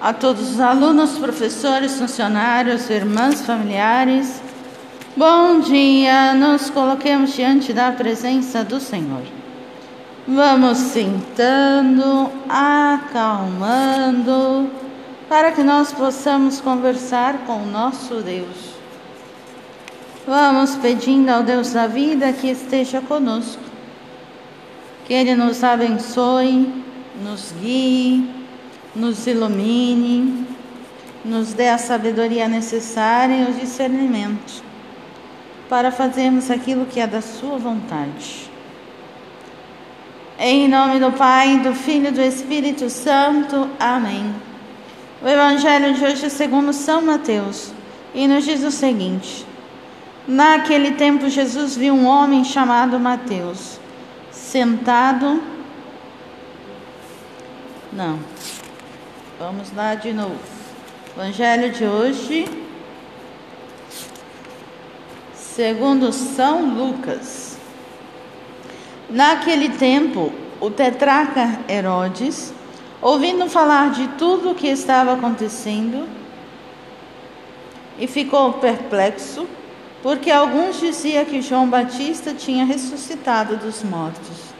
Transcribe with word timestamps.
a 0.00 0.14
todos 0.14 0.52
os 0.52 0.60
alunos, 0.60 1.18
professores, 1.18 1.98
funcionários, 1.98 2.88
irmãs, 2.88 3.42
familiares. 3.42 4.40
Bom 5.14 5.60
dia, 5.60 6.32
nos 6.32 6.70
coloquemos 6.70 7.34
diante 7.34 7.74
da 7.74 7.92
presença 7.92 8.64
do 8.64 8.80
Senhor. 8.80 9.24
Vamos 10.26 10.78
sentando, 10.78 12.30
acalmando, 12.48 13.10
para 15.28 15.52
que 15.52 15.62
nós 15.62 15.92
possamos 15.92 16.62
conversar 16.62 17.44
com 17.46 17.64
o 17.64 17.66
nosso 17.66 18.22
Deus. 18.22 18.70
Vamos 20.26 20.76
pedindo 20.76 21.28
ao 21.28 21.42
Deus 21.42 21.72
da 21.72 21.86
vida 21.86 22.32
que 22.32 22.48
esteja 22.48 23.02
conosco, 23.02 23.62
que 25.04 25.12
Ele 25.12 25.34
nos 25.34 25.62
abençoe, 25.62 26.72
nos 27.22 27.52
guie, 27.60 28.39
nos 28.94 29.26
ilumine, 29.26 30.46
nos 31.24 31.52
dê 31.52 31.68
a 31.68 31.78
sabedoria 31.78 32.48
necessária 32.48 33.34
e 33.34 33.50
o 33.50 33.54
discernimento 33.54 34.62
para 35.68 35.92
fazermos 35.92 36.50
aquilo 36.50 36.86
que 36.86 36.98
é 36.98 37.06
da 37.06 37.20
Sua 37.20 37.56
vontade. 37.56 38.50
Em 40.38 40.66
nome 40.66 40.98
do 40.98 41.12
Pai, 41.12 41.58
do 41.60 41.74
Filho 41.74 42.08
e 42.08 42.12
do 42.12 42.20
Espírito 42.20 42.88
Santo. 42.88 43.68
Amém. 43.78 44.34
O 45.22 45.28
Evangelho 45.28 45.94
de 45.94 46.02
hoje 46.02 46.26
é 46.26 46.28
segundo 46.30 46.72
São 46.72 47.02
Mateus 47.02 47.72
e 48.14 48.26
nos 48.26 48.44
diz 48.44 48.64
o 48.64 48.70
seguinte: 48.70 49.46
Naquele 50.26 50.92
tempo, 50.92 51.28
Jesus 51.28 51.76
viu 51.76 51.94
um 51.94 52.06
homem 52.06 52.42
chamado 52.42 52.98
Mateus 52.98 53.78
sentado. 54.32 55.42
Não. 57.92 58.18
Vamos 59.40 59.74
lá 59.74 59.94
de 59.94 60.12
novo. 60.12 60.38
Evangelho 61.16 61.72
de 61.72 61.82
hoje, 61.82 62.46
segundo 65.32 66.12
São 66.12 66.74
Lucas. 66.74 67.56
Naquele 69.08 69.70
tempo, 69.70 70.30
o 70.60 70.70
tetrarca 70.70 71.58
Herodes, 71.66 72.52
ouvindo 73.00 73.48
falar 73.48 73.92
de 73.92 74.08
tudo 74.08 74.50
o 74.50 74.54
que 74.54 74.66
estava 74.66 75.14
acontecendo, 75.14 76.06
e 77.98 78.06
ficou 78.06 78.52
perplexo, 78.52 79.46
porque 80.02 80.30
alguns 80.30 80.78
diziam 80.78 81.24
que 81.24 81.40
João 81.40 81.66
Batista 81.66 82.34
tinha 82.34 82.66
ressuscitado 82.66 83.56
dos 83.56 83.82
mortos. 83.82 84.52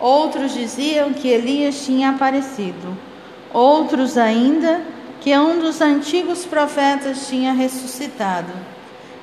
Outros 0.00 0.54
diziam 0.54 1.12
que 1.12 1.28
Elias 1.28 1.84
tinha 1.84 2.08
aparecido 2.08 3.13
Outros 3.54 4.18
ainda 4.18 4.82
que 5.20 5.34
um 5.38 5.60
dos 5.60 5.80
antigos 5.80 6.44
profetas 6.44 7.28
tinha 7.28 7.52
ressuscitado. 7.52 8.52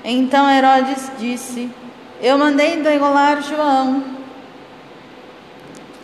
Então 0.06 0.50
Herodes 0.50 1.12
disse: 1.20 1.70
Eu 2.22 2.38
mandei 2.38 2.78
degolar 2.78 3.44
João. 3.44 4.04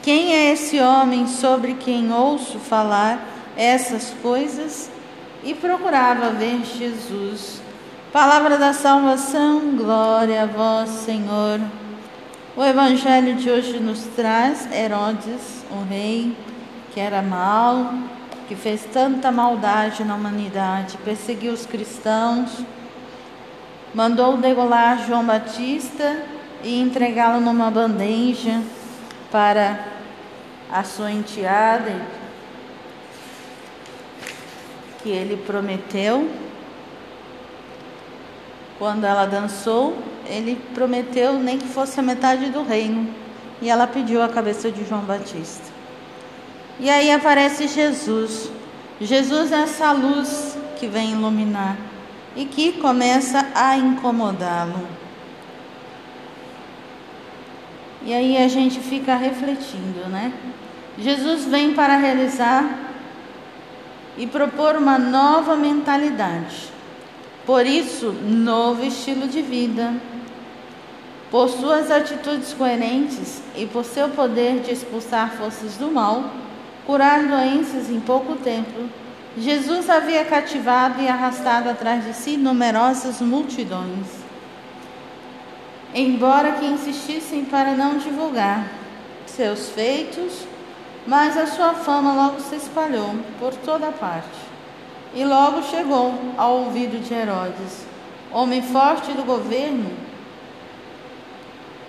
Quem 0.03 0.33
é 0.33 0.51
esse 0.51 0.79
homem 0.79 1.25
sobre 1.27 1.73
quem 1.75 2.13
ouço 2.13 2.59
falar 2.59 3.25
essas 3.55 4.13
coisas? 4.21 4.89
E 5.43 5.53
procurava 5.53 6.29
ver 6.31 6.63
Jesus. 6.65 7.61
Palavra 8.11 8.57
da 8.57 8.73
salvação, 8.73 9.75
glória 9.77 10.43
a 10.43 10.45
vós, 10.45 10.89
Senhor. 10.89 11.61
O 12.57 12.63
evangelho 12.63 13.35
de 13.35 13.49
hoje 13.49 13.79
nos 13.79 14.01
traz 14.15 14.67
Herodes, 14.71 15.63
o 15.71 15.83
rei, 15.87 16.35
que 16.97 17.01
era 17.01 17.21
mau, 17.21 17.93
que 18.47 18.55
fez 18.55 18.83
tanta 18.91 19.31
maldade 19.31 20.03
na 20.03 20.15
humanidade, 20.15 20.97
perseguiu 21.05 21.53
os 21.53 21.63
cristãos, 21.63 22.49
mandou 23.93 24.35
degolar 24.37 25.05
João 25.05 25.23
Batista 25.23 26.23
e 26.63 26.81
entregá-lo 26.81 27.39
numa 27.39 27.69
bandeja 27.69 28.63
para 29.31 29.85
a 30.71 30.83
sua 30.83 31.11
enteada 31.11 32.01
que 35.03 35.09
ele 35.09 35.37
prometeu. 35.37 36.27
Quando 38.79 39.03
ela 39.03 39.27
dançou, 39.27 39.95
ele 40.25 40.59
prometeu 40.73 41.33
nem 41.33 41.59
que 41.59 41.67
fosse 41.67 41.99
a 41.99 42.01
metade 42.01 42.49
do 42.49 42.63
reino. 42.63 43.07
E 43.61 43.69
ela 43.69 43.85
pediu 43.85 44.23
a 44.23 44.27
cabeça 44.27 44.71
de 44.71 44.83
João 44.83 45.01
Batista. 45.01 45.76
E 46.79 46.89
aí 46.89 47.11
aparece 47.11 47.67
Jesus. 47.67 48.51
Jesus 49.01 49.51
é 49.51 49.61
essa 49.61 49.91
luz 49.91 50.57
que 50.79 50.87
vem 50.87 51.11
iluminar 51.11 51.77
e 52.35 52.45
que 52.45 52.73
começa 52.73 53.47
a 53.55 53.75
incomodá-lo. 53.75 54.87
E 58.03 58.13
aí 58.13 58.37
a 58.37 58.47
gente 58.47 58.79
fica 58.79 59.15
refletindo, 59.15 60.07
né? 60.07 60.31
Jesus 60.97 61.45
vem 61.45 61.73
para 61.73 61.97
realizar 61.97 62.87
e 64.17 64.25
propor 64.25 64.75
uma 64.75 64.97
nova 64.97 65.55
mentalidade. 65.55 66.71
Por 67.45 67.65
isso, 67.65 68.11
novo 68.11 68.83
estilo 68.83 69.27
de 69.27 69.41
vida. 69.41 69.93
Por 71.29 71.49
suas 71.49 71.91
atitudes 71.91 72.53
coerentes 72.53 73.41
e 73.55 73.65
por 73.65 73.83
seu 73.83 74.09
poder 74.09 74.61
de 74.61 74.71
expulsar 74.71 75.33
forças 75.33 75.75
do 75.75 75.91
mal, 75.91 76.23
curar 76.87 77.27
doenças 77.27 77.89
em 77.89 77.99
pouco 77.99 78.37
tempo, 78.37 78.89
Jesus 79.37 79.89
havia 79.89 80.23
cativado 80.23 81.01
e 81.01 81.07
arrastado 81.09 81.69
atrás 81.69 82.05
de 82.05 82.13
si 82.13 82.37
numerosas 82.37 83.19
multidões. 83.21 84.07
Embora 85.93 86.53
que 86.53 86.65
insistissem 86.65 87.43
para 87.43 87.73
não 87.73 87.97
divulgar 87.97 88.65
seus 89.25 89.67
feitos, 89.69 90.47
mas 91.05 91.37
a 91.37 91.45
sua 91.45 91.73
fama 91.73 92.13
logo 92.13 92.39
se 92.39 92.55
espalhou 92.55 93.15
por 93.37 93.53
toda 93.53 93.91
parte. 93.91 94.47
E 95.13 95.25
logo 95.25 95.63
chegou 95.63 96.13
ao 96.37 96.59
ouvido 96.59 97.03
de 97.03 97.13
Herodes, 97.13 97.85
homem 98.31 98.61
forte 98.61 99.11
do 99.11 99.23
governo 99.23 99.91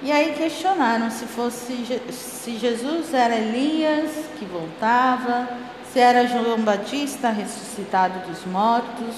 e 0.00 0.12
aí 0.12 0.34
questionaram 0.34 1.10
se 1.10 1.26
fosse 1.26 2.00
se 2.12 2.56
Jesus 2.56 3.12
era 3.12 3.34
Elias 3.34 4.10
que 4.38 4.44
voltava, 4.44 5.48
se 5.92 5.98
era 5.98 6.26
João 6.28 6.60
Batista 6.60 7.31
ressuscitado 7.31 8.20
dos 8.28 8.44
mortos. 8.47 9.16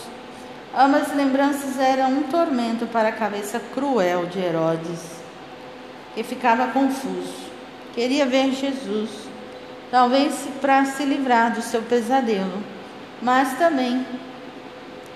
Ambas 0.76 1.14
lembranças 1.14 1.78
eram 1.78 2.10
um 2.10 2.22
tormento 2.22 2.86
para 2.86 3.08
a 3.08 3.12
cabeça 3.12 3.60
cruel 3.74 4.26
de 4.26 4.38
Herodes, 4.38 5.00
que 6.14 6.22
ficava 6.22 6.68
confuso. 6.68 7.50
Queria 7.92 8.24
ver 8.24 8.52
Jesus, 8.52 9.10
talvez 9.90 10.48
para 10.60 10.84
se 10.84 11.04
livrar 11.04 11.52
do 11.52 11.60
seu 11.60 11.82
pesadelo, 11.82 12.62
mas 13.20 13.58
também, 13.58 14.06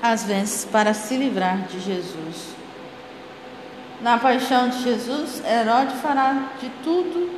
às 0.03 0.25
vezes, 0.25 0.65
para 0.65 0.93
se 0.93 1.17
livrar 1.17 1.63
de 1.69 1.81
Jesus. 1.81 2.64
Na 4.05 4.19
paixão 4.19 4.69
de 4.69 4.83
Jesus, 4.83 5.43
Herodes 5.47 5.99
fará 6.03 6.51
de 6.61 6.69
tudo 6.83 7.31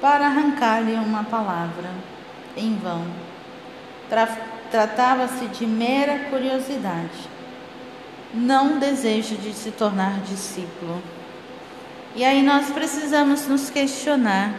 para 0.00 0.26
arrancar-lhe 0.26 0.94
uma 0.94 1.24
palavra 1.24 1.90
em 2.56 2.76
vão. 2.76 3.04
Tra 4.08 4.28
Tratava-se 4.70 5.46
de 5.48 5.66
mera 5.66 6.30
curiosidade, 6.30 7.28
não 8.32 8.78
desejo 8.78 9.34
de 9.34 9.52
se 9.52 9.72
tornar 9.72 10.20
discípulo. 10.20 11.02
E 12.14 12.24
aí 12.24 12.40
nós 12.42 12.70
precisamos 12.70 13.46
nos 13.48 13.68
questionar 13.68 14.54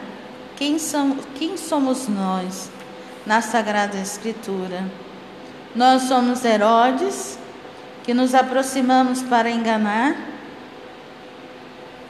quem, 0.55 0.77
são, 0.77 1.17
quem 1.33 1.57
somos 1.57 2.07
nós 2.07 2.69
na 3.25 3.41
Sagrada 3.41 3.97
Escritura. 3.97 4.83
Nós 5.73 6.03
somos 6.03 6.45
Herodes, 6.45 7.39
que 8.03 8.13
nos 8.13 8.35
aproximamos 8.35 9.23
para 9.23 9.49
enganar 9.49 10.33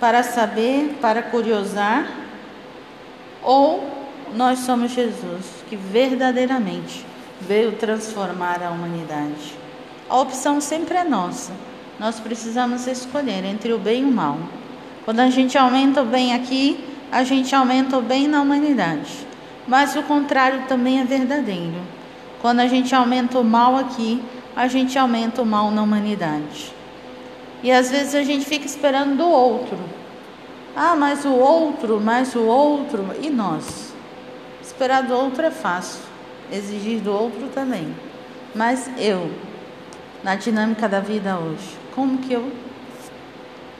para 0.03 0.21
saber, 0.21 0.97
para 0.99 1.23
curiosar, 1.23 2.05
ou 3.41 3.89
nós 4.35 4.59
somos 4.59 4.91
Jesus, 4.91 5.63
que 5.69 5.77
verdadeiramente 5.77 7.05
veio 7.39 7.71
transformar 7.77 8.61
a 8.61 8.69
humanidade. 8.69 9.57
A 10.09 10.19
opção 10.19 10.59
sempre 10.59 10.97
é 10.97 11.05
nossa. 11.05 11.53
Nós 11.97 12.19
precisamos 12.19 12.85
escolher 12.85 13.45
entre 13.45 13.71
o 13.71 13.79
bem 13.79 14.01
e 14.01 14.03
o 14.03 14.11
mal. 14.11 14.37
Quando 15.05 15.21
a 15.21 15.29
gente 15.29 15.57
aumenta 15.57 16.01
o 16.01 16.05
bem 16.05 16.33
aqui, 16.33 16.83
a 17.09 17.23
gente 17.23 17.55
aumenta 17.55 17.97
o 17.97 18.01
bem 18.01 18.27
na 18.27 18.41
humanidade. 18.41 19.25
Mas 19.65 19.95
o 19.95 20.03
contrário 20.03 20.63
também 20.67 20.99
é 20.99 21.05
verdadeiro. 21.05 21.79
Quando 22.41 22.59
a 22.59 22.67
gente 22.67 22.93
aumenta 22.93 23.39
o 23.39 23.43
mal 23.45 23.77
aqui, 23.77 24.21
a 24.53 24.67
gente 24.67 24.99
aumenta 24.99 25.41
o 25.41 25.45
mal 25.45 25.71
na 25.71 25.81
humanidade. 25.81 26.82
E 27.63 27.71
às 27.71 27.89
vezes 27.89 28.13
a 28.13 28.23
gente 28.23 28.43
fica 28.43 28.65
esperando 28.65 29.15
do 29.15 29.27
outro. 29.27 29.79
Ah, 30.75 30.95
mas 30.97 31.23
o 31.23 31.31
outro, 31.31 32.01
mas 32.01 32.35
o 32.35 32.43
outro. 32.43 33.05
E 33.21 33.29
nós? 33.29 33.93
Esperar 34.61 35.03
do 35.03 35.13
outro 35.13 35.45
é 35.45 35.51
fácil, 35.51 36.01
exigir 36.51 36.99
do 36.99 37.11
outro 37.11 37.47
também. 37.53 37.95
Mas 38.53 38.91
eu, 38.97 39.31
na 40.21 40.35
dinâmica 40.35 40.89
da 40.89 40.99
vida 40.99 41.37
hoje, 41.37 41.77
como 41.95 42.17
que 42.17 42.33
eu 42.33 42.51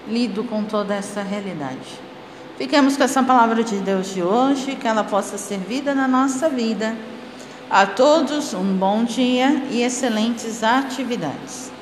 lido 0.08 0.46
com 0.46 0.64
toda 0.64 0.96
essa 0.96 1.22
realidade? 1.22 2.00
Fiquemos 2.58 2.96
com 2.96 3.04
essa 3.04 3.22
palavra 3.22 3.64
de 3.64 3.78
Deus 3.78 4.14
de 4.14 4.24
hoje, 4.24 4.76
que 4.76 4.88
ela 4.88 5.04
possa 5.04 5.38
ser 5.38 5.58
vida 5.58 5.94
na 5.94 6.08
nossa 6.08 6.48
vida. 6.48 6.96
A 7.70 7.86
todos 7.86 8.54
um 8.54 8.78
bom 8.78 9.04
dia 9.04 9.64
e 9.72 9.82
excelentes 9.82 10.64
atividades. 10.64 11.73